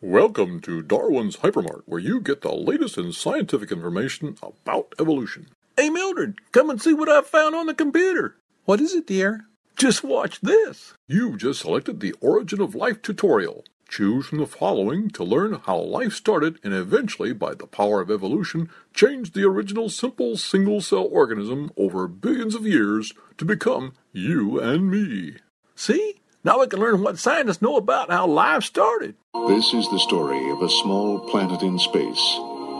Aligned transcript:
Welcome 0.00 0.60
to 0.60 0.80
Darwin's 0.80 1.38
Hypermart, 1.38 1.82
where 1.86 1.98
you 1.98 2.20
get 2.20 2.42
the 2.42 2.52
latest 2.52 2.98
in 2.98 3.12
scientific 3.12 3.72
information 3.72 4.36
about 4.40 4.94
evolution. 4.96 5.48
Hey, 5.76 5.90
Mildred, 5.90 6.36
come 6.52 6.70
and 6.70 6.80
see 6.80 6.94
what 6.94 7.08
I 7.08 7.20
found 7.22 7.56
on 7.56 7.66
the 7.66 7.74
computer. 7.74 8.36
What 8.64 8.80
is 8.80 8.94
it, 8.94 9.08
dear? 9.08 9.46
Just 9.74 10.04
watch 10.04 10.40
this. 10.40 10.94
You've 11.08 11.38
just 11.38 11.62
selected 11.62 11.98
the 11.98 12.14
Origin 12.20 12.60
of 12.60 12.76
Life 12.76 13.02
tutorial. 13.02 13.64
Choose 13.88 14.26
from 14.26 14.38
the 14.38 14.46
following 14.46 15.10
to 15.10 15.24
learn 15.24 15.54
how 15.54 15.78
life 15.78 16.12
started 16.12 16.60
and 16.62 16.72
eventually, 16.72 17.32
by 17.32 17.54
the 17.54 17.66
power 17.66 18.00
of 18.00 18.08
evolution, 18.08 18.70
changed 18.94 19.34
the 19.34 19.42
original 19.42 19.88
simple 19.88 20.36
single 20.36 20.80
cell 20.80 21.08
organism 21.10 21.72
over 21.76 22.06
billions 22.06 22.54
of 22.54 22.64
years 22.64 23.12
to 23.36 23.44
become 23.44 23.94
you 24.12 24.60
and 24.60 24.88
me. 24.88 25.38
See? 25.74 26.17
Now 26.48 26.60
we 26.60 26.66
can 26.66 26.80
learn 26.80 27.02
what 27.02 27.18
scientists 27.18 27.60
know 27.60 27.76
about 27.76 28.10
how 28.10 28.26
life 28.26 28.62
started. 28.62 29.16
This 29.48 29.74
is 29.74 29.86
the 29.90 29.98
story 29.98 30.48
of 30.48 30.62
a 30.62 30.70
small 30.70 31.20
planet 31.28 31.60
in 31.60 31.78
space 31.78 32.24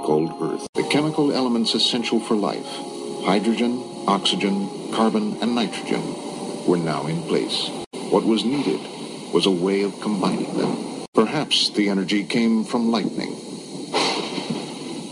called 0.07 0.33
Earth. 0.41 0.67
The 0.73 0.85
chemical 0.85 1.35
elements 1.35 1.75
essential 1.75 2.19
for 2.19 2.35
life 2.35 2.65
hydrogen, 3.27 3.85
oxygen, 4.07 4.71
carbon, 4.95 5.37
and 5.43 5.55
nitrogen 5.55 6.01
were 6.67 6.79
now 6.79 7.07
in 7.09 7.21
place. 7.25 7.69
What 8.09 8.25
was 8.25 8.43
needed 8.43 8.81
was 9.35 9.45
a 9.45 9.51
way 9.51 9.83
of 9.83 10.01
combining 10.01 10.57
them. 10.57 11.05
Perhaps 11.13 11.69
the 11.69 11.91
energy 11.91 12.25
came 12.25 12.65
from 12.65 12.91
lightning. 12.91 13.33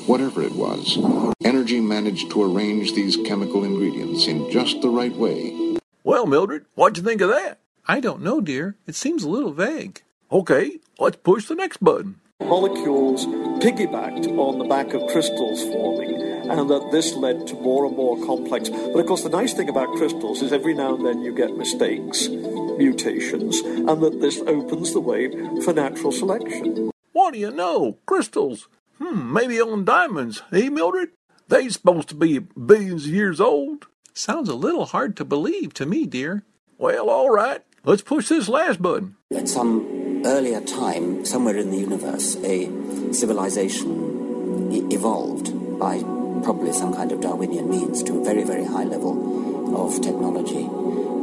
Whatever 0.08 0.40
it 0.40 0.52
was, 0.52 0.96
energy 1.44 1.82
managed 1.82 2.30
to 2.30 2.42
arrange 2.42 2.94
these 2.94 3.18
chemical 3.18 3.64
ingredients 3.64 4.26
in 4.26 4.50
just 4.50 4.80
the 4.80 4.88
right 4.88 5.14
way. 5.14 5.76
Well, 6.04 6.24
Mildred, 6.24 6.64
what'd 6.74 6.96
you 6.96 7.04
think 7.04 7.20
of 7.20 7.28
that? 7.28 7.60
I 7.88 8.00
don't 8.00 8.20
know, 8.20 8.40
dear. 8.40 8.74
It 8.88 8.96
seems 8.96 9.22
a 9.22 9.28
little 9.28 9.52
vague. 9.52 10.02
Okay, 10.32 10.80
let's 10.98 11.18
push 11.18 11.46
the 11.46 11.54
next 11.54 11.82
button. 11.82 12.16
Molecules 12.40 13.26
piggybacked 13.62 14.26
on 14.36 14.58
the 14.58 14.64
back 14.64 14.92
of 14.92 15.06
crystals 15.06 15.62
forming, 15.62 16.20
and 16.50 16.68
that 16.68 16.88
this 16.90 17.14
led 17.14 17.46
to 17.46 17.54
more 17.54 17.86
and 17.86 17.96
more 17.96 18.16
complex. 18.26 18.68
But 18.70 18.98
of 18.98 19.06
course, 19.06 19.22
the 19.22 19.28
nice 19.28 19.54
thing 19.54 19.68
about 19.68 19.94
crystals 19.94 20.42
is 20.42 20.52
every 20.52 20.74
now 20.74 20.96
and 20.96 21.06
then 21.06 21.22
you 21.22 21.32
get 21.32 21.56
mistakes, 21.56 22.28
mutations, 22.28 23.60
and 23.60 24.02
that 24.02 24.20
this 24.20 24.40
opens 24.40 24.92
the 24.92 25.00
way 25.00 25.30
for 25.62 25.72
natural 25.72 26.10
selection. 26.10 26.90
What 27.12 27.34
do 27.34 27.38
you 27.38 27.52
know? 27.52 27.98
Crystals. 28.04 28.66
Hmm, 28.98 29.32
maybe 29.32 29.60
on 29.60 29.84
diamonds, 29.84 30.42
eh, 30.52 30.70
Mildred? 30.70 31.10
They 31.48 31.68
supposed 31.68 32.08
to 32.08 32.16
be 32.16 32.40
billions 32.40 33.06
of 33.06 33.12
years 33.12 33.40
old. 33.40 33.86
Sounds 34.12 34.48
a 34.48 34.56
little 34.56 34.86
hard 34.86 35.16
to 35.18 35.24
believe 35.24 35.72
to 35.74 35.86
me, 35.86 36.04
dear. 36.06 36.42
Well, 36.78 37.08
all 37.08 37.30
right. 37.30 37.62
Let's 37.86 38.02
push 38.02 38.28
this 38.28 38.48
last 38.48 38.82
button. 38.82 39.14
At 39.32 39.48
some 39.48 40.22
earlier 40.26 40.60
time, 40.60 41.24
somewhere 41.24 41.56
in 41.56 41.70
the 41.70 41.76
universe, 41.76 42.34
a 42.42 42.66
civilization 43.12 44.72
e- 44.72 44.92
evolved 44.92 45.78
by 45.78 46.00
probably 46.42 46.72
some 46.72 46.92
kind 46.92 47.12
of 47.12 47.20
Darwinian 47.20 47.70
means 47.70 48.02
to 48.02 48.20
a 48.20 48.24
very, 48.24 48.42
very 48.42 48.64
high 48.64 48.82
level 48.82 49.86
of 49.86 50.00
technology 50.02 50.64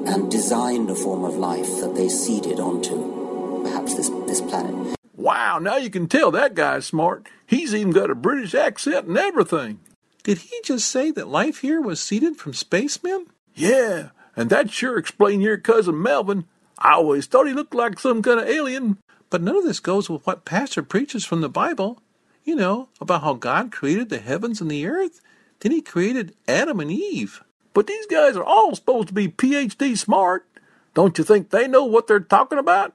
and 0.09 0.31
designed 0.31 0.89
a 0.89 0.95
form 0.95 1.25
of 1.25 1.35
life 1.35 1.81
that 1.81 1.95
they 1.95 2.07
seeded 2.07 2.61
onto 2.61 3.63
perhaps 3.63 3.95
this, 3.95 4.07
this 4.27 4.39
planet. 4.39 4.95
Wow, 5.17 5.59
now 5.59 5.75
you 5.75 5.89
can 5.89 6.07
tell 6.07 6.31
that 6.31 6.55
guy's 6.55 6.85
smart. 6.85 7.27
He's 7.45 7.75
even 7.75 7.91
got 7.91 8.09
a 8.09 8.15
British 8.15 8.55
accent 8.55 9.07
and 9.07 9.17
everything. 9.17 9.81
Did 10.23 10.37
he 10.37 10.61
just 10.63 10.89
say 10.89 11.11
that 11.11 11.27
life 11.27 11.57
here 11.57 11.81
was 11.81 11.99
seeded 11.99 12.37
from 12.37 12.53
spacemen? 12.53 13.25
Yeah, 13.53 14.11
and 14.37 14.49
that 14.49 14.71
sure 14.71 14.97
explain 14.97 15.41
your 15.41 15.57
cousin 15.57 16.01
Melvin. 16.01 16.45
I 16.85 16.95
always 16.95 17.27
thought 17.27 17.47
he 17.47 17.53
looked 17.53 17.73
like 17.73 17.97
some 17.97 18.21
kind 18.21 18.41
of 18.41 18.47
alien. 18.49 18.97
But 19.29 19.41
none 19.41 19.55
of 19.55 19.63
this 19.63 19.79
goes 19.79 20.09
with 20.09 20.27
what 20.27 20.43
Pastor 20.43 20.83
preaches 20.83 21.23
from 21.23 21.39
the 21.39 21.47
Bible. 21.47 22.01
You 22.43 22.57
know, 22.57 22.89
about 22.99 23.23
how 23.23 23.35
God 23.35 23.71
created 23.71 24.09
the 24.09 24.19
heavens 24.19 24.59
and 24.59 24.69
the 24.69 24.85
earth. 24.85 25.21
Then 25.61 25.71
he 25.71 25.81
created 25.81 26.35
Adam 26.45 26.81
and 26.81 26.91
Eve. 26.91 27.41
But 27.73 27.87
these 27.87 28.05
guys 28.07 28.35
are 28.35 28.43
all 28.43 28.75
supposed 28.75 29.07
to 29.07 29.13
be 29.13 29.29
PhD 29.29 29.97
smart. 29.97 30.45
Don't 30.93 31.17
you 31.17 31.23
think 31.23 31.51
they 31.51 31.69
know 31.69 31.85
what 31.85 32.07
they're 32.07 32.19
talking 32.19 32.59
about? 32.59 32.93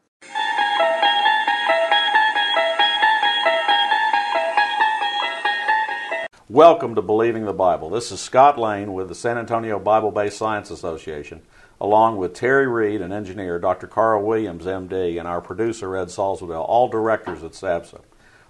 Welcome 6.50 6.94
to 6.94 7.03
Believing 7.03 7.47
the 7.47 7.55
Bible. 7.55 7.88
This 7.88 8.12
is 8.12 8.20
Scott 8.20 8.59
Lane 8.59 8.93
with 8.93 9.09
the 9.09 9.15
San 9.15 9.38
Antonio 9.38 9.78
Bible 9.78 10.10
Based 10.10 10.37
Science 10.37 10.70
Association, 10.70 11.41
along 11.81 12.16
with 12.16 12.34
Terry 12.34 12.66
Reed 12.66 13.00
and 13.00 13.12
engineer 13.12 13.59
Dr. 13.59 13.87
Carl 13.87 14.25
Williams, 14.25 14.65
MD, 14.65 15.19
and 15.19 15.28
our 15.28 15.41
producer 15.41 15.97
Ed 15.97 16.09
Salzwedel, 16.09 16.65
all 16.69 16.89
directors 16.89 17.43
at 17.43 17.53
SABSA. 17.53 18.00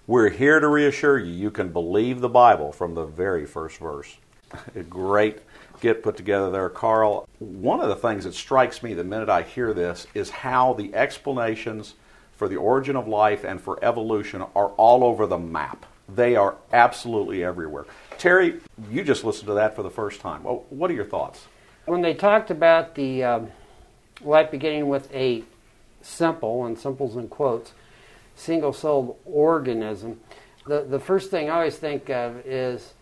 We're 0.07 0.29
here 0.29 0.59
to 0.59 0.67
reassure 0.67 1.19
you 1.19 1.31
you 1.31 1.51
can 1.51 1.69
believe 1.69 2.21
the 2.21 2.29
Bible 2.29 2.71
from 2.71 2.95
the 2.95 3.05
very 3.05 3.45
first 3.45 3.77
verse. 3.77 4.17
Great 4.89 5.39
get 5.81 6.03
put 6.03 6.17
together 6.17 6.49
there, 6.51 6.69
Carl. 6.69 7.27
One 7.39 7.79
of 7.81 7.89
the 7.89 7.95
things 7.95 8.25
that 8.25 8.33
strikes 8.33 8.83
me 8.83 8.93
the 8.93 9.03
minute 9.03 9.29
I 9.29 9.43
hear 9.43 9.73
this 9.73 10.07
is 10.13 10.29
how 10.29 10.73
the 10.73 10.93
explanations 10.93 11.95
for 12.35 12.47
the 12.47 12.57
origin 12.57 12.95
of 12.95 13.07
life 13.07 13.43
and 13.43 13.59
for 13.59 13.83
evolution 13.83 14.41
are 14.55 14.69
all 14.69 15.03
over 15.03 15.25
the 15.25 15.37
map. 15.37 15.85
They 16.07 16.35
are 16.35 16.55
absolutely 16.73 17.43
everywhere. 17.43 17.85
Terry, 18.17 18.59
you 18.89 19.03
just 19.03 19.23
listened 19.23 19.47
to 19.47 19.53
that 19.55 19.75
for 19.75 19.83
the 19.83 19.89
first 19.89 20.21
time. 20.21 20.43
Well, 20.43 20.65
what 20.69 20.89
are 20.89 20.95
your 20.95 21.05
thoughts? 21.05 21.47
When 21.85 22.01
they 22.01 22.13
talked 22.13 22.51
about 22.51 22.95
the 22.95 23.23
um, 23.23 23.51
life 24.21 24.51
beginning 24.51 24.87
with 24.87 25.13
a 25.13 25.43
simple, 26.01 26.65
and 26.65 26.77
simples 26.77 27.15
in 27.15 27.27
quotes, 27.27 27.73
single 28.35 28.73
celled 28.73 29.17
organism, 29.25 30.19
the, 30.65 30.81
the 30.83 30.99
first 30.99 31.31
thing 31.31 31.49
I 31.49 31.55
always 31.55 31.77
think 31.77 32.09
of 32.09 32.45
is 32.45 32.93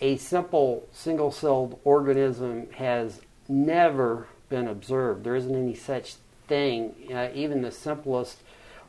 a 0.00 0.16
simple 0.16 0.88
single 0.92 1.30
celled 1.30 1.78
organism 1.84 2.70
has 2.72 3.20
never 3.48 4.26
been 4.48 4.68
observed. 4.68 5.24
There 5.24 5.36
isn't 5.36 5.54
any 5.54 5.74
such 5.74 6.16
thing. 6.48 6.94
Uh, 7.12 7.28
even 7.34 7.62
the 7.62 7.70
simplest 7.70 8.38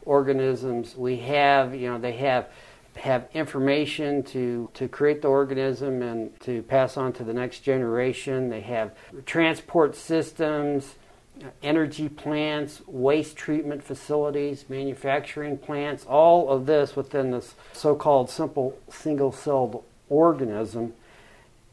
organisms 0.06 0.96
we 0.96 1.18
have, 1.18 1.74
you 1.74 1.90
know, 1.90 1.98
they 1.98 2.14
have 2.14 2.50
have 2.98 3.28
information 3.34 4.24
to, 4.24 4.70
to 4.74 4.88
create 4.88 5.22
the 5.22 5.28
organism 5.28 6.02
and 6.02 6.40
to 6.42 6.62
pass 6.64 6.98
on 6.98 7.14
to 7.14 7.24
the 7.24 7.34
next 7.34 7.60
generation. 7.60 8.50
They 8.50 8.62
have 8.62 8.92
transport 9.26 9.96
systems, 9.96 10.96
energy 11.62 12.10
plants, 12.10 12.82
waste 12.88 13.36
treatment 13.36 13.84
facilities, 13.84 14.66
manufacturing 14.70 15.58
plants, 15.58 16.06
all 16.06 16.50
of 16.50 16.66
this 16.66 16.96
within 16.96 17.32
this 17.32 17.56
so 17.74 17.96
called 17.96 18.30
simple 18.30 18.78
single 18.90 19.32
celled 19.32 19.84
organism. 20.10 20.94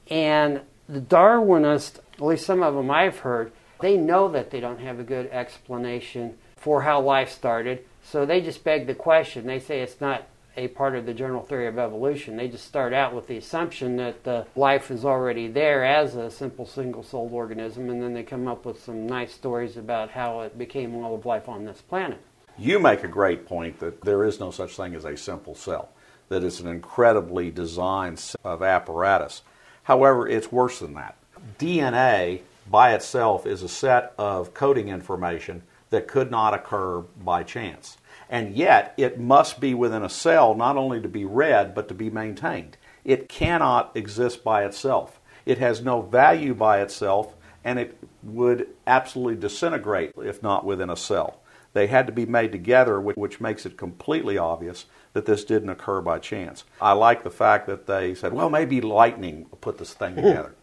And 0.09 0.63
the 0.89 1.01
Darwinists, 1.01 1.99
at 2.15 2.21
least 2.23 2.47
some 2.47 2.63
of 2.63 2.75
them 2.75 2.91
I've 2.91 3.21
heard, 3.21 3.53
they 3.81 3.97
know 3.97 4.29
that 4.29 4.51
they 4.51 4.61
don't 4.61 4.81
have 4.81 4.99
a 4.99 5.05
good 5.05 5.31
explanation 5.31 6.37
for 6.57 6.83
how 6.83 7.01
life 7.01 7.31
started. 7.31 7.85
So 8.03 8.27
they 8.27 8.41
just 8.41 8.65
beg 8.65 8.87
the 8.87 8.95
question. 8.95 9.47
They 9.47 9.59
say 9.59 9.81
it's 9.81 10.01
not 10.01 10.27
a 10.57 10.69
part 10.69 10.95
of 10.95 11.07
the 11.07 11.15
general 11.15 11.43
theory 11.43 11.67
of 11.67 11.79
evolution. 11.79 12.37
They 12.37 12.49
just 12.49 12.67
start 12.67 12.93
out 12.93 13.15
with 13.15 13.27
the 13.27 13.37
assumption 13.37 13.97
that 13.97 14.25
the 14.25 14.47
life 14.57 14.91
is 14.91 15.05
already 15.05 15.49
there 15.49 15.85
as 15.85 16.17
a 16.17 16.31
simple 16.31 16.67
single 16.67 17.03
celled 17.03 17.33
organism, 17.33 17.91
and 17.91 18.03
then 18.03 18.15
they 18.15 18.23
come 18.23 18.49
up 18.49 18.65
with 18.65 18.83
some 18.83 19.07
nice 19.07 19.33
stories 19.33 19.77
about 19.77 20.11
how 20.11 20.41
it 20.41 20.59
became 20.59 20.97
all 20.97 21.15
of 21.15 21.27
life 21.27 21.49
on 21.49 21.65
this 21.65 21.81
planet. 21.81 22.21
You 22.59 22.79
make 22.79 23.05
a 23.05 23.09
great 23.09 23.47
point 23.47 23.79
that 23.81 24.03
there 24.03 24.25
is 24.25 24.41
no 24.41 24.51
such 24.51 24.77
thing 24.77 24.95
as 24.95 25.05
a 25.05 25.17
simple 25.17 25.55
cell, 25.55 25.91
that 26.29 26.45
it's 26.45 26.61
an 26.61 26.69
incredibly 26.69 27.51
designed 27.51 28.23
of 28.45 28.63
apparatus. 28.63 29.43
However, 29.85 30.29
it's 30.29 30.53
worse 30.53 30.81
than 30.81 30.95
that. 30.95 31.17
DNA 31.59 32.41
by 32.71 32.95
itself 32.95 33.47
is 33.47 33.63
a 33.63 33.69
set 33.69 34.13
of 34.19 34.53
coding 34.53 34.89
information 34.89 35.63
that 35.91 36.07
could 36.07 36.31
not 36.31 36.55
occur 36.55 37.01
by 37.01 37.43
chance. 37.43 37.97
And 38.31 38.57
yet, 38.57 38.95
it 38.97 39.19
must 39.19 39.61
be 39.61 39.75
within 39.75 40.05
a 40.05 40.09
cell 40.09 40.55
not 40.55 40.77
only 40.77 41.03
to 41.03 41.09
be 41.09 41.25
read, 41.25 41.75
but 41.75 41.89
to 41.89 41.95
be 41.95 42.11
maintained. 42.11 42.77
It 43.05 43.29
cannot 43.29 43.91
exist 43.97 44.45
by 44.45 44.65
itself. 44.65 45.21
It 45.45 45.59
has 45.59 45.83
no 45.83 46.01
value 46.01 46.55
by 46.55 46.81
itself, 46.81 47.35
and 47.65 47.79
it 47.81 47.99
would 48.23 48.69
absolutely 48.87 49.35
disintegrate 49.35 50.13
if 50.23 50.45
not 50.45 50.65
within 50.65 50.91
a 50.91 50.97
cell. 50.97 51.41
They 51.73 51.89
had 51.89 52.07
to 52.07 52.13
be 52.13 52.27
made 52.27 52.53
together, 52.53 53.01
which, 53.01 53.17
which 53.17 53.41
makes 53.41 53.67
it 53.67 53.77
completely 53.77 54.39
obvious 54.39 54.87
that 55.13 55.27
this 55.27 55.45
didn't 55.45 55.71
occur 55.71 56.01
by 56.01 56.19
chance. 56.19 56.65
I 56.81 56.93
like 56.93 57.25
the 57.25 57.31
fact 57.31 57.67
that 57.67 57.87
they 57.87 58.15
said, 58.15 58.33
well, 58.33 58.51
maybe 58.51 58.81
lightning 58.81 59.47
put 59.61 59.79
this 59.79 59.93
thing 59.93 60.15
hmm. 60.15 60.23
together. 60.23 60.55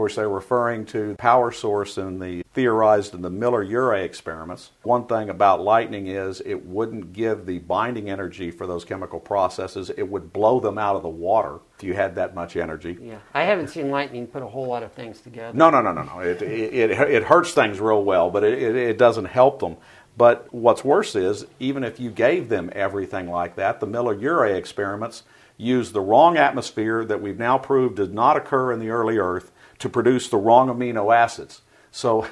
Of 0.00 0.02
course, 0.04 0.16
they're 0.16 0.30
referring 0.30 0.86
to 0.86 1.14
power 1.16 1.52
source 1.52 1.98
in 1.98 2.20
the 2.20 2.42
theorized 2.54 3.12
in 3.12 3.20
the 3.20 3.28
Miller-Urey 3.28 4.02
experiments. 4.02 4.70
One 4.82 5.06
thing 5.06 5.28
about 5.28 5.60
lightning 5.60 6.06
is 6.06 6.40
it 6.46 6.64
wouldn't 6.64 7.12
give 7.12 7.44
the 7.44 7.58
binding 7.58 8.08
energy 8.08 8.50
for 8.50 8.66
those 8.66 8.82
chemical 8.82 9.20
processes. 9.20 9.90
It 9.90 10.08
would 10.08 10.32
blow 10.32 10.58
them 10.58 10.78
out 10.78 10.96
of 10.96 11.02
the 11.02 11.10
water 11.10 11.58
if 11.76 11.84
you 11.84 11.92
had 11.92 12.14
that 12.14 12.34
much 12.34 12.56
energy. 12.56 12.96
Yeah, 12.98 13.18
I 13.34 13.42
haven't 13.42 13.68
seen 13.68 13.90
lightning 13.90 14.26
put 14.26 14.42
a 14.42 14.46
whole 14.46 14.66
lot 14.66 14.82
of 14.82 14.90
things 14.92 15.20
together. 15.20 15.54
No, 15.54 15.68
no, 15.68 15.82
no, 15.82 15.92
no, 15.92 16.04
no. 16.04 16.20
It, 16.20 16.40
it, 16.40 16.72
it, 16.72 16.90
it 16.92 17.22
hurts 17.24 17.52
things 17.52 17.78
real 17.78 18.02
well, 18.02 18.30
but 18.30 18.42
it, 18.42 18.54
it, 18.54 18.76
it 18.76 18.96
doesn't 18.96 19.26
help 19.26 19.60
them. 19.60 19.76
But 20.16 20.48
what's 20.50 20.82
worse 20.82 21.14
is, 21.14 21.44
even 21.58 21.84
if 21.84 22.00
you 22.00 22.10
gave 22.10 22.48
them 22.48 22.70
everything 22.74 23.28
like 23.28 23.56
that, 23.56 23.80
the 23.80 23.86
Miller-Urey 23.86 24.56
experiments 24.56 25.24
used 25.58 25.92
the 25.92 26.00
wrong 26.00 26.38
atmosphere 26.38 27.04
that 27.04 27.20
we've 27.20 27.38
now 27.38 27.58
proved 27.58 27.96
did 27.96 28.14
not 28.14 28.38
occur 28.38 28.72
in 28.72 28.80
the 28.80 28.88
early 28.88 29.18
Earth 29.18 29.52
to 29.80 29.88
produce 29.88 30.28
the 30.28 30.36
wrong 30.36 30.68
amino 30.68 31.14
acids. 31.14 31.62
So, 31.90 32.26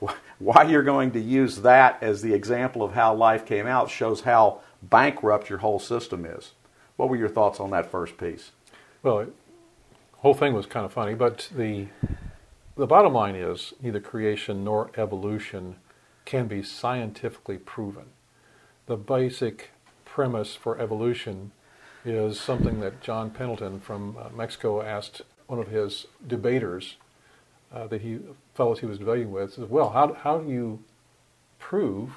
why 0.38 0.64
you're 0.64 0.82
going 0.82 1.12
to 1.12 1.20
use 1.20 1.62
that 1.62 2.02
as 2.02 2.20
the 2.20 2.34
example 2.34 2.82
of 2.82 2.92
how 2.92 3.14
life 3.14 3.46
came 3.46 3.66
out 3.66 3.88
shows 3.88 4.22
how 4.22 4.60
bankrupt 4.82 5.48
your 5.48 5.60
whole 5.60 5.78
system 5.78 6.26
is. 6.26 6.52
What 6.96 7.08
were 7.08 7.16
your 7.16 7.28
thoughts 7.28 7.60
on 7.60 7.70
that 7.70 7.90
first 7.90 8.18
piece? 8.18 8.50
Well, 9.02 9.24
the 9.24 9.32
whole 10.18 10.34
thing 10.34 10.52
was 10.52 10.66
kind 10.66 10.84
of 10.84 10.92
funny, 10.92 11.14
but 11.14 11.48
the 11.54 11.88
the 12.76 12.86
bottom 12.86 13.12
line 13.12 13.36
is 13.36 13.72
neither 13.80 14.00
creation 14.00 14.64
nor 14.64 14.90
evolution 14.96 15.76
can 16.24 16.48
be 16.48 16.60
scientifically 16.62 17.56
proven. 17.56 18.06
The 18.86 18.96
basic 18.96 19.70
premise 20.04 20.56
for 20.56 20.80
evolution 20.80 21.52
is 22.04 22.40
something 22.40 22.80
that 22.80 23.00
John 23.00 23.30
Pendleton 23.30 23.78
from 23.78 24.16
uh, 24.18 24.28
Mexico 24.34 24.82
asked 24.82 25.22
one 25.46 25.58
of 25.58 25.68
his 25.68 26.06
debaters 26.26 26.96
uh, 27.72 27.86
that 27.88 28.02
he 28.02 28.20
fellows 28.54 28.80
he 28.80 28.86
was 28.86 28.98
debating 28.98 29.32
with 29.32 29.54
says, 29.54 29.68
well, 29.68 29.90
how, 29.90 30.12
how 30.14 30.38
do 30.38 30.50
you 30.50 30.80
prove 31.58 32.10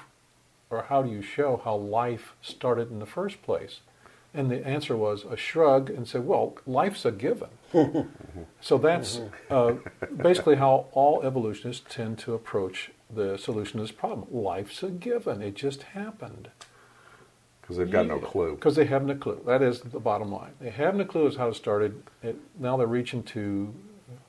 or 0.70 0.82
how 0.82 1.02
do 1.02 1.10
you 1.10 1.22
show 1.22 1.60
how 1.64 1.74
life 1.74 2.34
started 2.42 2.90
in 2.90 2.98
the 2.98 3.06
first 3.06 3.42
place? 3.42 3.80
And 4.34 4.50
the 4.50 4.64
answer 4.66 4.96
was 4.96 5.24
a 5.24 5.36
shrug 5.36 5.88
and 5.88 6.06
said, 6.06 6.26
well, 6.26 6.54
life's 6.66 7.04
a 7.04 7.10
given. 7.10 7.48
so 8.60 8.76
that's 8.76 9.20
uh, 9.50 9.74
basically 10.16 10.56
how 10.56 10.86
all 10.92 11.22
evolutionists 11.22 11.84
tend 11.88 12.18
to 12.20 12.34
approach 12.34 12.90
the 13.12 13.38
solution 13.38 13.78
to 13.78 13.84
this 13.84 13.90
problem. 13.90 14.26
Life's 14.30 14.82
a 14.82 14.90
given. 14.90 15.40
It 15.42 15.54
just 15.54 15.82
happened. 15.82 16.50
Because 17.68 17.76
they've 17.76 17.90
got 17.90 18.06
no 18.06 18.18
clue. 18.18 18.54
Because 18.54 18.76
they 18.76 18.86
have 18.86 19.04
no 19.04 19.14
clue. 19.14 19.42
That 19.44 19.60
is 19.60 19.82
the 19.82 20.00
bottom 20.00 20.32
line. 20.32 20.52
They 20.58 20.70
have 20.70 20.94
no 20.94 21.04
clue 21.04 21.26
as 21.26 21.36
how 21.36 21.48
it 21.48 21.54
started. 21.54 22.02
It, 22.22 22.38
now 22.58 22.78
they're 22.78 22.86
reaching 22.86 23.22
to 23.24 23.74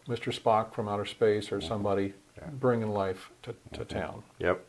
Mr. 0.10 0.38
Spock 0.38 0.74
from 0.74 0.90
outer 0.90 1.06
space 1.06 1.50
or 1.50 1.62
somebody 1.62 2.14
yeah. 2.38 2.50
bringing 2.52 2.90
life 2.90 3.30
to, 3.44 3.56
to 3.72 3.86
town. 3.86 4.24
Yep. 4.40 4.66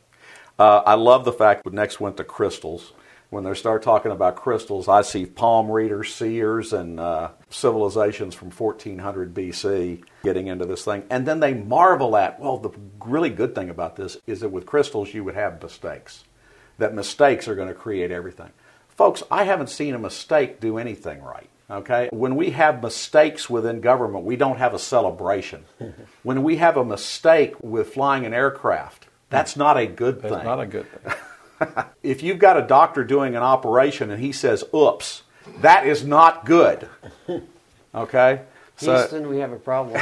Uh, 0.56 0.82
I 0.86 0.94
love 0.94 1.24
the 1.24 1.32
fact 1.32 1.64
that 1.64 1.72
next 1.72 1.98
went 1.98 2.16
to 2.18 2.24
crystals. 2.24 2.92
When 3.30 3.42
they 3.42 3.54
start 3.54 3.82
talking 3.82 4.12
about 4.12 4.36
crystals, 4.36 4.86
I 4.86 5.02
see 5.02 5.26
palm 5.26 5.68
readers, 5.68 6.14
seers, 6.14 6.72
and 6.72 7.00
uh, 7.00 7.30
civilizations 7.48 8.36
from 8.36 8.52
1400 8.52 9.34
BC 9.34 10.04
getting 10.22 10.46
into 10.46 10.64
this 10.64 10.84
thing. 10.84 11.02
And 11.10 11.26
then 11.26 11.40
they 11.40 11.54
marvel 11.54 12.16
at, 12.16 12.38
well, 12.38 12.58
the 12.58 12.70
really 13.04 13.30
good 13.30 13.54
thing 13.54 13.68
about 13.68 13.96
this 13.96 14.16
is 14.28 14.40
that 14.40 14.50
with 14.50 14.64
crystals, 14.64 15.12
you 15.12 15.24
would 15.24 15.34
have 15.34 15.60
mistakes. 15.60 16.22
That 16.78 16.94
mistakes 16.94 17.48
are 17.48 17.54
going 17.54 17.68
to 17.68 17.74
create 17.74 18.10
everything. 18.10 18.50
Folks, 19.00 19.22
I 19.30 19.44
haven't 19.44 19.70
seen 19.70 19.94
a 19.94 19.98
mistake 19.98 20.60
do 20.60 20.76
anything 20.76 21.22
right. 21.22 21.48
Okay? 21.70 22.10
When 22.12 22.36
we 22.36 22.50
have 22.50 22.82
mistakes 22.82 23.48
within 23.48 23.80
government, 23.80 24.26
we 24.26 24.36
don't 24.36 24.58
have 24.58 24.74
a 24.74 24.78
celebration. 24.78 25.64
when 26.22 26.42
we 26.42 26.56
have 26.56 26.76
a 26.76 26.84
mistake 26.84 27.54
with 27.62 27.94
flying 27.94 28.26
an 28.26 28.34
aircraft, 28.34 29.06
that's 29.30 29.56
not 29.56 29.78
a 29.78 29.86
good 29.86 30.20
thing. 30.20 30.32
That's 30.32 30.44
not 30.44 30.60
a 30.60 30.66
good 30.66 30.86
thing. 30.92 31.72
if 32.02 32.22
you've 32.22 32.38
got 32.38 32.58
a 32.58 32.62
doctor 32.62 33.02
doing 33.02 33.34
an 33.34 33.42
operation 33.42 34.10
and 34.10 34.22
he 34.22 34.32
says, 34.32 34.64
oops, 34.74 35.22
that 35.62 35.86
is 35.86 36.04
not 36.04 36.44
good. 36.44 36.86
Okay? 37.92 38.42
So, 38.76 38.96
Houston, 38.96 39.28
we 39.28 39.38
have 39.38 39.50
a 39.50 39.58
problem. 39.58 40.00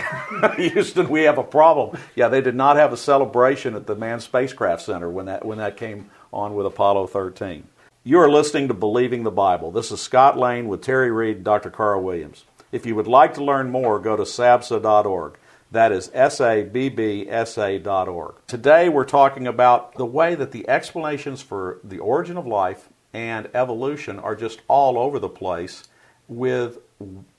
Houston, 0.56 1.08
we 1.08 1.22
have 1.22 1.38
a 1.38 1.42
problem. 1.42 1.98
Yeah, 2.14 2.28
they 2.28 2.42
did 2.42 2.54
not 2.54 2.76
have 2.76 2.92
a 2.92 2.98
celebration 2.98 3.74
at 3.74 3.86
the 3.86 3.94
Manned 3.94 4.22
Spacecraft 4.22 4.82
Center 4.82 5.08
when 5.08 5.24
that 5.24 5.46
when 5.46 5.56
that 5.56 5.78
came 5.78 6.10
on 6.30 6.54
with 6.54 6.66
Apollo 6.66 7.06
13. 7.06 7.66
You 8.04 8.20
are 8.20 8.30
listening 8.30 8.68
to 8.68 8.74
Believing 8.74 9.24
the 9.24 9.30
Bible. 9.32 9.72
This 9.72 9.90
is 9.90 10.00
Scott 10.00 10.38
Lane 10.38 10.68
with 10.68 10.82
Terry 10.82 11.10
Reed 11.10 11.36
and 11.36 11.44
Dr. 11.44 11.68
Carl 11.68 12.00
Williams. 12.00 12.44
If 12.70 12.86
you 12.86 12.94
would 12.94 13.08
like 13.08 13.34
to 13.34 13.44
learn 13.44 13.70
more, 13.70 13.98
go 13.98 14.16
to 14.16 14.22
sabsa.org. 14.22 15.36
That 15.72 15.90
is 15.90 16.08
S 16.14 16.40
A 16.40 16.62
B 16.62 16.88
B 16.90 17.26
S 17.28 17.58
A.org. 17.58 18.36
Today 18.46 18.88
we're 18.88 19.04
talking 19.04 19.48
about 19.48 19.96
the 19.96 20.06
way 20.06 20.36
that 20.36 20.52
the 20.52 20.66
explanations 20.68 21.42
for 21.42 21.80
the 21.82 21.98
origin 21.98 22.36
of 22.36 22.46
life 22.46 22.88
and 23.12 23.50
evolution 23.52 24.20
are 24.20 24.36
just 24.36 24.62
all 24.68 24.96
over 24.96 25.18
the 25.18 25.28
place 25.28 25.88
with 26.28 26.78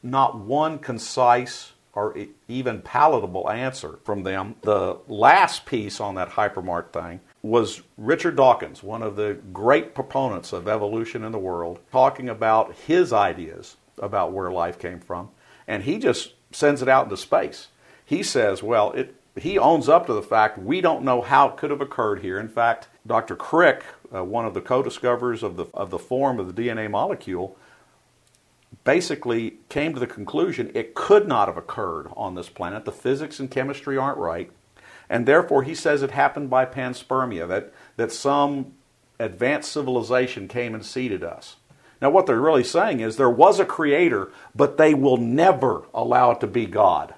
not 0.04 0.38
one 0.38 0.78
concise 0.78 1.72
or 1.94 2.16
even 2.50 2.82
palatable 2.82 3.50
answer 3.50 3.98
from 4.04 4.24
them. 4.24 4.56
The 4.62 4.98
last 5.08 5.66
piece 5.66 6.02
on 6.02 6.16
that 6.16 6.32
hypermart 6.32 6.92
thing 6.92 7.22
was 7.42 7.82
Richard 7.98 8.36
Dawkins, 8.36 8.84
one 8.84 9.02
of 9.02 9.16
the 9.16 9.40
great 9.54 9.96
proponents 9.96 10.52
of 10.52 10.68
evolution 10.68 11.24
in 11.24 11.32
the 11.32 11.40
world, 11.40 11.80
talking 11.92 12.28
about 12.28 12.76
his 12.76 13.14
ideas 13.14 13.78
about 13.98 14.34
where 14.34 14.52
life 14.52 14.78
came 14.78 15.00
from. 15.00 15.30
And 15.68 15.84
he 15.84 16.00
just 16.00 16.34
sends 16.52 16.82
it 16.82 16.90
out 16.90 17.06
into 17.06 17.18
space. 17.18 17.68
He 18.04 18.24
says, 18.24 18.64
well, 18.64 18.92
it, 18.92 19.16
he 19.38 19.58
owns 19.58 19.88
up 19.88 20.08
to 20.08 20.14
the 20.14 20.22
fact 20.22 20.58
we 20.58 20.82
don't 20.82 21.04
know 21.04 21.22
how 21.22 21.50
it 21.50 21.58
could 21.58 21.70
have 21.70 21.82
occurred 21.82 22.22
here. 22.22 22.40
In 22.40 22.50
fact, 22.50 22.88
Dr. 23.06 23.36
Crick, 23.36 23.84
uh, 24.14 24.24
one 24.24 24.46
of 24.46 24.54
the 24.54 24.62
co 24.62 24.84
discoverers 24.84 25.44
of 25.44 25.56
the, 25.56 25.66
of 25.74 25.92
the 25.92 26.00
form 26.00 26.40
of 26.40 26.54
the 26.54 26.62
DNA 26.62 26.90
molecule, 26.90 27.56
basically 28.84 29.58
came 29.70 29.94
to 29.94 30.00
the 30.00 30.08
conclusion 30.08 30.72
it 30.74 30.94
could 30.94 31.28
not 31.28 31.48
have 31.48 31.58
occurred 31.58 32.08
on 32.16 32.36
this 32.36 32.50
planet. 32.50 32.86
The 32.86 32.92
physics 32.92 33.40
and 33.40 33.50
chemistry 33.50 33.98
aren't 33.98 34.18
right. 34.18 34.52
And 35.10 35.26
therefore, 35.26 35.64
he 35.64 35.74
says 35.74 36.04
it 36.04 36.12
happened 36.12 36.50
by 36.50 36.66
panspermia, 36.66 37.48
that, 37.48 37.74
that 37.98 38.12
some 38.12 38.74
advanced 39.20 39.72
civilization 39.72 40.48
came 40.48 40.76
and 40.76 40.86
seeded 40.86 41.24
us. 41.24 41.56
Now, 42.02 42.10
what 42.10 42.28
they're 42.28 42.40
really 42.40 42.64
saying 42.64 43.02
is 43.02 43.18
there 43.18 43.30
was 43.30 43.60
a 43.60 43.66
creator, 43.66 44.32
but 44.56 44.78
they 44.78 44.94
will 44.94 45.18
never 45.18 45.84
allow 45.94 46.32
it 46.32 46.40
to 46.42 46.48
be 46.48 46.66
God. 46.66 47.14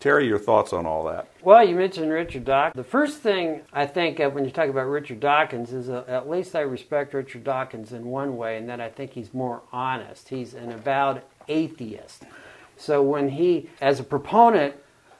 Terry, 0.00 0.26
your 0.26 0.38
thoughts 0.38 0.72
on 0.72 0.86
all 0.86 1.04
that? 1.04 1.26
Well, 1.42 1.66
you 1.66 1.74
mentioned 1.74 2.10
Richard 2.10 2.44
Dawkins. 2.44 2.76
The 2.76 2.88
first 2.88 3.20
thing 3.20 3.62
I 3.72 3.86
think 3.86 4.20
of 4.20 4.34
when 4.34 4.44
you 4.44 4.50
talk 4.50 4.68
about 4.68 4.86
Richard 4.86 5.20
Dawkins 5.20 5.72
is 5.72 5.88
uh, 5.88 6.04
at 6.06 6.28
least 6.28 6.54
I 6.54 6.60
respect 6.60 7.14
Richard 7.14 7.44
Dawkins 7.44 7.92
in 7.92 8.04
one 8.06 8.36
way, 8.36 8.56
and 8.56 8.68
that 8.68 8.80
I 8.80 8.88
think 8.88 9.12
he's 9.12 9.32
more 9.32 9.62
honest. 9.72 10.28
He's 10.28 10.54
an 10.54 10.70
avowed 10.70 11.22
atheist. 11.48 12.24
So 12.76 13.02
when 13.02 13.30
he, 13.30 13.70
as 13.80 13.98
a 13.98 14.04
proponent 14.04 14.74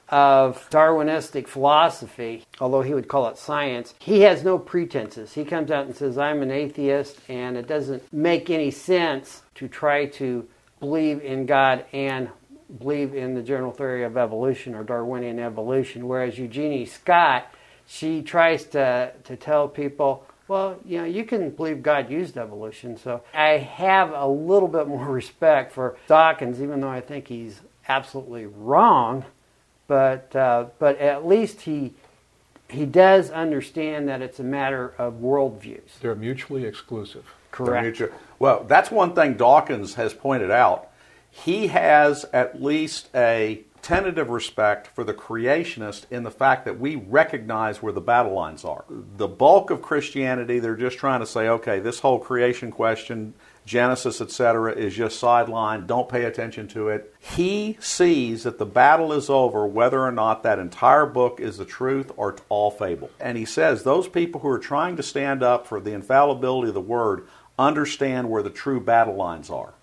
of 0.08 0.68
Darwinistic 0.70 1.48
philosophy, 1.48 2.44
although 2.60 2.82
he 2.82 2.94
would 2.94 3.08
call 3.08 3.28
it 3.28 3.38
science, 3.38 3.94
he 3.98 4.20
has 4.22 4.44
no 4.44 4.58
pretenses. 4.58 5.34
He 5.34 5.44
comes 5.44 5.70
out 5.70 5.86
and 5.86 5.96
says, 5.96 6.18
I'm 6.18 6.42
an 6.42 6.50
atheist, 6.50 7.18
and 7.28 7.56
it 7.56 7.66
doesn't 7.66 8.12
make 8.12 8.50
any 8.50 8.70
sense 8.70 9.42
to 9.56 9.68
try 9.68 10.06
to 10.06 10.46
believe 10.80 11.22
in 11.22 11.46
God 11.46 11.84
and 11.92 12.28
believe 12.78 13.14
in 13.14 13.34
the 13.34 13.42
general 13.42 13.72
theory 13.72 14.04
of 14.04 14.16
evolution 14.16 14.74
or 14.74 14.84
Darwinian 14.84 15.38
evolution. 15.38 16.08
Whereas 16.08 16.38
Eugenie 16.38 16.86
Scott, 16.86 17.52
she 17.86 18.22
tries 18.22 18.64
to, 18.66 19.12
to 19.24 19.36
tell 19.36 19.68
people, 19.68 20.26
well, 20.48 20.78
you 20.84 20.98
know, 20.98 21.04
you 21.04 21.24
can 21.24 21.50
believe 21.50 21.82
God 21.82 22.10
used 22.10 22.36
evolution. 22.36 22.96
So 22.96 23.22
I 23.34 23.58
have 23.58 24.12
a 24.12 24.26
little 24.26 24.68
bit 24.68 24.86
more 24.86 25.06
respect 25.10 25.72
for 25.72 25.96
Dawkins, 26.06 26.60
even 26.60 26.80
though 26.80 26.88
I 26.88 27.00
think 27.00 27.28
he's 27.28 27.60
absolutely 27.88 28.46
wrong 28.46 29.24
but 29.86 30.34
uh, 30.34 30.66
but 30.78 30.98
at 30.98 31.26
least 31.26 31.62
he 31.62 31.94
he 32.68 32.84
does 32.84 33.30
understand 33.30 34.08
that 34.08 34.22
it's 34.22 34.40
a 34.40 34.44
matter 34.44 34.92
of 34.98 35.14
worldviews. 35.14 35.98
They're 36.00 36.14
mutually 36.14 36.64
exclusive. 36.64 37.32
Correct. 37.50 37.82
Mutual, 37.84 38.08
well, 38.38 38.64
that's 38.64 38.90
one 38.90 39.14
thing 39.14 39.34
Dawkins 39.34 39.94
has 39.94 40.12
pointed 40.12 40.50
out. 40.50 40.88
He 41.30 41.68
has 41.68 42.24
at 42.32 42.62
least 42.62 43.08
a 43.14 43.62
tentative 43.82 44.30
respect 44.30 44.88
for 44.88 45.04
the 45.04 45.14
creationist 45.14 46.06
in 46.10 46.24
the 46.24 46.30
fact 46.30 46.64
that 46.64 46.80
we 46.80 46.96
recognize 46.96 47.80
where 47.80 47.92
the 47.92 48.00
battle 48.00 48.32
lines 48.32 48.64
are. 48.64 48.84
The 49.16 49.28
bulk 49.28 49.70
of 49.70 49.80
Christianity, 49.80 50.58
they're 50.58 50.74
just 50.76 50.98
trying 50.98 51.20
to 51.20 51.26
say, 51.26 51.48
okay, 51.48 51.78
this 51.78 52.00
whole 52.00 52.18
creation 52.18 52.72
question, 52.72 53.32
Genesis, 53.66 54.20
etc., 54.20 54.72
is 54.72 54.94
just 54.94 55.20
sidelined. 55.20 55.88
Don't 55.88 56.08
pay 56.08 56.24
attention 56.24 56.68
to 56.68 56.88
it. 56.88 57.12
He 57.18 57.76
sees 57.80 58.44
that 58.44 58.58
the 58.58 58.64
battle 58.64 59.12
is 59.12 59.28
over 59.28 59.66
whether 59.66 60.00
or 60.00 60.12
not 60.12 60.44
that 60.44 60.60
entire 60.60 61.04
book 61.04 61.40
is 61.40 61.58
the 61.58 61.64
truth 61.64 62.12
or 62.16 62.36
all 62.48 62.70
fable. 62.70 63.10
And 63.18 63.36
he 63.36 63.44
says 63.44 63.82
those 63.82 64.08
people 64.08 64.40
who 64.40 64.48
are 64.48 64.60
trying 64.60 64.96
to 64.96 65.02
stand 65.02 65.42
up 65.42 65.66
for 65.66 65.80
the 65.80 65.92
infallibility 65.92 66.68
of 66.68 66.74
the 66.74 66.80
Word 66.80 67.26
understand 67.58 68.30
where 68.30 68.42
the 68.42 68.50
true 68.50 68.80
battle 68.80 69.16
lines 69.16 69.50
are. 69.50 69.74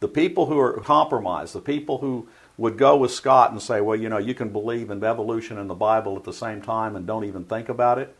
The 0.00 0.08
people 0.08 0.46
who 0.46 0.58
are 0.58 0.80
compromised, 0.80 1.54
the 1.54 1.60
people 1.60 1.98
who 1.98 2.26
would 2.58 2.76
go 2.76 2.96
with 2.96 3.12
Scott 3.12 3.52
and 3.52 3.62
say, 3.62 3.80
well, 3.80 3.96
you 3.96 4.08
know, 4.08 4.18
you 4.18 4.34
can 4.34 4.48
believe 4.48 4.90
in 4.90 5.04
evolution 5.04 5.56
and 5.56 5.70
the 5.70 5.74
Bible 5.74 6.16
at 6.16 6.24
the 6.24 6.32
same 6.32 6.62
time 6.62 6.96
and 6.96 7.06
don't 7.06 7.24
even 7.24 7.44
think 7.44 7.68
about 7.68 7.98
it, 7.98 8.14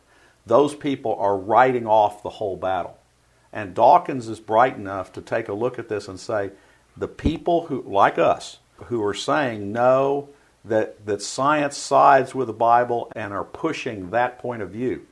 those 0.45 0.73
people 0.73 1.15
are 1.15 1.37
writing 1.37 1.85
off 1.85 2.23
the 2.23 2.29
whole 2.29 2.55
battle. 2.55 2.97
And 3.53 3.73
Dawkins 3.73 4.27
is 4.27 4.39
bright 4.39 4.77
enough 4.77 5.11
to 5.13 5.21
take 5.21 5.49
a 5.49 5.53
look 5.53 5.77
at 5.77 5.89
this 5.89 6.07
and 6.07 6.19
say, 6.19 6.51
the 6.95 7.07
people 7.07 7.67
who, 7.67 7.81
like 7.83 8.17
us, 8.17 8.59
who 8.85 9.03
are 9.03 9.13
saying 9.13 9.71
no, 9.71 10.29
that, 10.63 11.05
that 11.05 11.21
science 11.21 11.77
sides 11.77 12.33
with 12.35 12.47
the 12.47 12.53
Bible 12.53 13.11
and 13.15 13.33
are 13.33 13.43
pushing 13.43 14.11
that 14.11 14.39
point 14.39 14.61
of 14.61 14.69
view, 14.69 15.05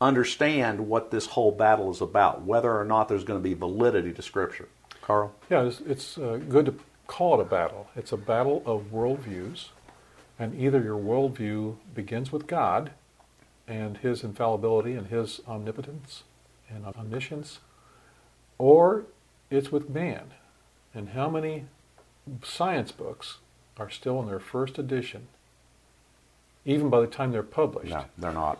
understand 0.00 0.88
what 0.88 1.10
this 1.10 1.26
whole 1.26 1.52
battle 1.52 1.90
is 1.90 2.00
about, 2.00 2.42
whether 2.42 2.78
or 2.78 2.84
not 2.84 3.08
there's 3.08 3.24
going 3.24 3.40
to 3.40 3.48
be 3.48 3.54
validity 3.54 4.12
to 4.12 4.22
Scripture. 4.22 4.68
Carl? 5.02 5.34
Yeah, 5.50 5.64
it's, 5.64 5.80
it's 5.80 6.18
uh, 6.18 6.38
good 6.48 6.66
to 6.66 6.74
call 7.06 7.40
it 7.40 7.42
a 7.42 7.46
battle. 7.46 7.88
It's 7.96 8.12
a 8.12 8.16
battle 8.16 8.62
of 8.64 8.92
worldviews, 8.92 9.68
and 10.38 10.58
either 10.58 10.82
your 10.82 10.98
worldview 10.98 11.76
begins 11.94 12.30
with 12.30 12.46
God 12.46 12.92
and 13.66 13.98
His 13.98 14.22
infallibility 14.22 14.94
and 14.94 15.08
His 15.08 15.40
omnipotence 15.48 16.22
and 16.68 16.84
omniscience, 16.84 17.58
or 18.58 19.04
it's 19.50 19.70
with 19.70 19.88
man. 19.88 20.32
And 20.94 21.10
how 21.10 21.28
many 21.28 21.64
science 22.42 22.92
books 22.92 23.38
are 23.76 23.90
still 23.90 24.20
in 24.20 24.26
their 24.26 24.40
first 24.40 24.78
edition, 24.78 25.28
even 26.64 26.90
by 26.90 27.00
the 27.00 27.06
time 27.06 27.32
they're 27.32 27.42
published? 27.42 27.90
No, 27.90 28.04
they're 28.16 28.32
not. 28.32 28.58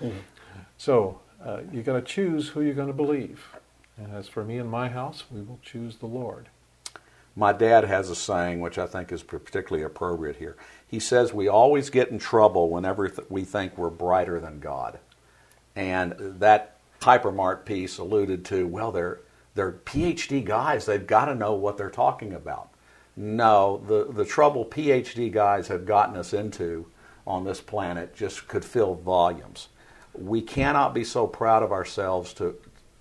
Mm-hmm. 0.00 0.18
So 0.78 1.20
uh, 1.44 1.60
you 1.72 1.82
got 1.82 1.94
to 1.94 2.02
choose 2.02 2.48
who 2.48 2.60
you're 2.62 2.74
going 2.74 2.88
to 2.88 2.94
believe. 2.94 3.44
And 3.96 4.12
as 4.14 4.28
for 4.28 4.44
me 4.44 4.58
and 4.58 4.70
my 4.70 4.88
house, 4.88 5.24
we 5.30 5.42
will 5.42 5.58
choose 5.62 5.96
the 5.96 6.06
Lord. 6.06 6.48
My 7.34 7.52
dad 7.52 7.84
has 7.84 8.10
a 8.10 8.14
saying 8.16 8.60
which 8.60 8.78
I 8.78 8.86
think 8.86 9.10
is 9.10 9.22
particularly 9.22 9.84
appropriate 9.84 10.36
here. 10.36 10.56
He 10.86 11.00
says 11.00 11.32
we 11.32 11.48
always 11.48 11.88
get 11.88 12.10
in 12.10 12.18
trouble 12.18 12.68
whenever 12.68 13.10
we 13.28 13.44
think 13.44 13.78
we're 13.78 13.90
brighter 13.90 14.38
than 14.38 14.60
God. 14.60 14.98
And 15.74 16.14
that 16.18 16.76
Hypermart 17.02 17.64
piece 17.64 17.98
alluded 17.98 18.44
to, 18.46 18.66
well, 18.66 18.92
they're, 18.92 19.20
they're 19.54 19.72
PhD 19.72 20.44
guys. 20.44 20.86
They've 20.86 21.06
got 21.06 21.26
to 21.26 21.34
know 21.34 21.54
what 21.54 21.76
they're 21.76 21.90
talking 21.90 22.32
about. 22.32 22.70
No, 23.16 23.82
the, 23.86 24.10
the 24.10 24.24
trouble 24.24 24.64
PhD 24.64 25.30
guys 25.30 25.68
have 25.68 25.84
gotten 25.84 26.16
us 26.16 26.32
into 26.32 26.86
on 27.26 27.44
this 27.44 27.60
planet 27.60 28.14
just 28.14 28.48
could 28.48 28.64
fill 28.64 28.94
volumes. 28.94 29.68
We 30.14 30.42
cannot 30.42 30.94
be 30.94 31.04
so 31.04 31.26
proud 31.26 31.62
of 31.62 31.72
ourselves 31.72 32.32
to, 32.34 32.56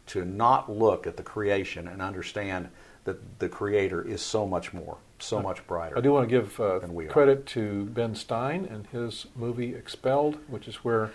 to 0.08 0.26
not 0.26 0.72
look 0.72 1.08
at 1.08 1.18
the 1.18 1.24
creation 1.24 1.88
and 1.88 2.02
understand 2.02 2.70
that 3.06 3.40
the 3.40 3.50
creator 3.50 4.08
is 4.08 4.22
so 4.22 4.46
much 4.46 4.74
more, 4.74 4.98
so 5.20 5.42
much 5.42 5.66
brighter. 5.66 5.98
I 5.98 6.02
do 6.02 6.14
want 6.14 6.30
to 6.30 6.36
give 6.36 6.60
uh, 6.60 6.80
credit 7.10 7.46
to 7.48 7.86
Ben 7.86 8.14
Stein 8.14 8.66
and 8.66 8.86
his 8.88 9.28
movie 9.36 9.74
Expelled, 9.74 10.38
which 10.48 10.68
is 10.68 10.76
where 10.78 11.12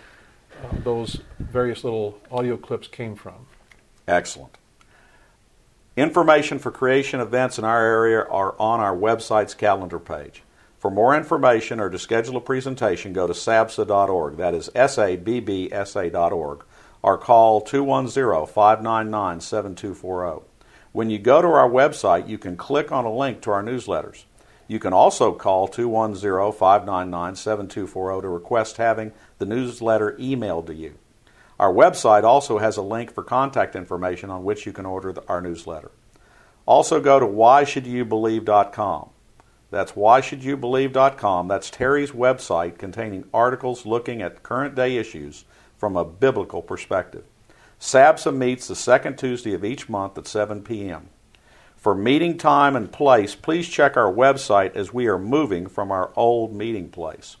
those 0.83 1.21
various 1.39 1.83
little 1.83 2.19
audio 2.31 2.57
clips 2.57 2.87
came 2.87 3.15
from. 3.15 3.47
Excellent. 4.07 4.57
Information 5.95 6.59
for 6.59 6.71
creation 6.71 7.19
events 7.19 7.57
in 7.57 7.65
our 7.65 7.83
area 7.83 8.21
are 8.21 8.55
on 8.59 8.79
our 8.79 8.95
website's 8.95 9.53
calendar 9.53 9.99
page. 9.99 10.43
For 10.77 10.91
more 10.91 11.17
information 11.17 11.79
or 11.79 11.89
to 11.89 11.97
schedule 11.97 12.37
a 12.37 12.41
presentation, 12.41 13.13
go 13.13 13.25
to 13.25 13.33
sabsa.org. 13.33 14.37
That 14.37 14.53
is 14.53 14.69
S 14.75 14.97
A 14.99 15.15
B 15.15 15.39
B 15.39 15.69
S 15.71 15.95
A.org. 15.95 16.63
Or 17.01 17.17
call 17.17 17.61
210 17.61 18.45
599 18.53 19.41
7240. 19.41 20.45
When 20.91 21.09
you 21.09 21.19
go 21.19 21.41
to 21.41 21.47
our 21.47 21.69
website, 21.69 22.27
you 22.27 22.37
can 22.37 22.57
click 22.57 22.91
on 22.91 23.05
a 23.05 23.13
link 23.13 23.41
to 23.41 23.51
our 23.51 23.63
newsletters. 23.63 24.25
You 24.67 24.79
can 24.79 24.93
also 24.93 25.33
call 25.33 25.67
210 25.67 26.51
599 26.51 27.35
7240 27.35 28.21
to 28.21 28.29
request 28.29 28.77
having 28.77 29.13
the 29.37 29.45
newsletter 29.45 30.15
emailed 30.19 30.67
to 30.67 30.73
you. 30.75 30.95
Our 31.59 31.73
website 31.73 32.23
also 32.23 32.59
has 32.59 32.77
a 32.77 32.81
link 32.81 33.11
for 33.11 33.23
contact 33.23 33.75
information 33.75 34.29
on 34.29 34.43
which 34.43 34.65
you 34.65 34.73
can 34.73 34.85
order 34.85 35.11
the, 35.11 35.23
our 35.27 35.41
newsletter. 35.41 35.91
Also 36.65 36.99
go 36.99 37.19
to 37.19 37.25
whyshouldyoubelieve.com. 37.25 39.09
That's 39.71 39.93
whyshouldyoubelieve.com. 39.93 41.47
That's 41.47 41.69
Terry's 41.69 42.11
website 42.11 42.77
containing 42.77 43.25
articles 43.33 43.85
looking 43.85 44.21
at 44.21 44.43
current 44.43 44.75
day 44.75 44.97
issues 44.97 45.45
from 45.77 45.95
a 45.95 46.05
biblical 46.05 46.61
perspective. 46.61 47.23
SABSA 47.79 48.35
meets 48.35 48.67
the 48.67 48.75
second 48.75 49.17
Tuesday 49.17 49.53
of 49.53 49.63
each 49.63 49.87
month 49.87 50.17
at 50.17 50.27
7 50.27 50.61
p.m. 50.63 51.09
For 51.87 51.95
meeting 51.95 52.37
time 52.37 52.75
and 52.75 52.91
place, 52.91 53.33
please 53.33 53.65
check 53.69 53.95
our 53.95 54.11
website 54.11 54.75
as 54.75 54.93
we 54.93 55.07
are 55.07 55.17
moving 55.17 55.67
from 55.67 55.89
our 55.89 56.11
old 56.17 56.53
meeting 56.53 56.89
place. 56.89 57.37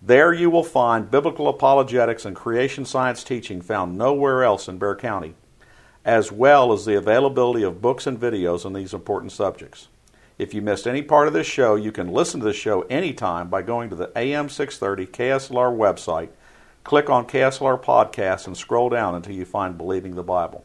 There 0.00 0.32
you 0.32 0.48
will 0.50 0.62
find 0.62 1.10
biblical 1.10 1.48
apologetics 1.48 2.24
and 2.24 2.36
creation 2.36 2.84
science 2.84 3.24
teaching 3.24 3.60
found 3.60 3.98
nowhere 3.98 4.44
else 4.44 4.68
in 4.68 4.78
Bexar 4.78 4.94
County, 4.98 5.34
as 6.04 6.30
well 6.30 6.72
as 6.72 6.84
the 6.84 6.96
availability 6.96 7.64
of 7.64 7.82
books 7.82 8.06
and 8.06 8.20
videos 8.20 8.64
on 8.64 8.72
these 8.72 8.94
important 8.94 9.32
subjects. 9.32 9.88
If 10.38 10.54
you 10.54 10.62
missed 10.62 10.86
any 10.86 11.02
part 11.02 11.26
of 11.26 11.34
this 11.34 11.48
show, 11.48 11.74
you 11.74 11.90
can 11.90 12.12
listen 12.12 12.38
to 12.38 12.46
the 12.46 12.52
show 12.52 12.82
anytime 12.82 13.48
by 13.48 13.62
going 13.62 13.90
to 13.90 13.96
the 13.96 14.12
AM 14.16 14.48
630 14.48 15.06
KSLR 15.06 15.76
website 15.76 16.28
Click 16.84 17.10
on 17.10 17.26
KSLR 17.26 17.82
Podcast 17.82 18.46
and 18.46 18.56
scroll 18.56 18.90
down 18.90 19.16
until 19.16 19.34
you 19.34 19.44
find 19.44 19.76
Believing 19.76 20.14
the 20.14 20.22
Bible. 20.22 20.64